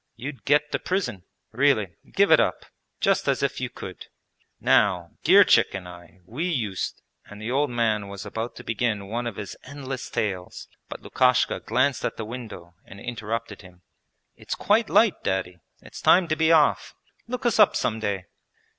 You'd 0.15 0.45
get 0.45 0.71
to 0.71 0.79
prison. 0.79 1.25
Really, 1.51 1.89
give 2.11 2.31
it 2.31 2.39
up! 2.39 2.65
Just 2.99 3.27
as 3.27 3.43
if 3.43 3.61
you 3.61 3.69
could! 3.69 4.07
Now 4.59 5.11
Girchik 5.23 5.75
and 5.75 5.87
I, 5.87 6.21
we 6.25 6.45
used...' 6.49 7.03
And 7.25 7.39
the 7.39 7.51
old 7.51 7.69
man 7.69 8.07
was 8.07 8.25
about 8.25 8.55
to 8.55 8.63
begin 8.63 9.07
one 9.09 9.27
of 9.27 9.35
his 9.35 9.55
endless 9.63 10.09
tales, 10.09 10.67
but 10.89 11.03
Lukashka 11.03 11.59
glanced 11.67 12.03
at 12.03 12.17
the 12.17 12.25
window 12.25 12.73
and 12.83 12.99
interrupted 12.99 13.61
him. 13.61 13.83
'It 14.37 14.47
is 14.47 14.55
quite 14.55 14.89
light. 14.89 15.21
Daddy. 15.23 15.59
It's 15.83 16.01
time 16.01 16.27
to 16.29 16.35
be 16.35 16.51
off. 16.51 16.95
Look 17.27 17.45
us 17.45 17.59
up 17.59 17.75
some 17.75 17.99
day.' 17.99 18.25